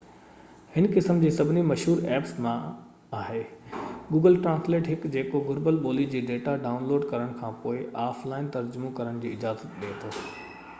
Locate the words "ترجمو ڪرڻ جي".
8.59-9.39